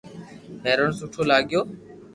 [0.63, 1.61] ھيرن سٺو لاگيو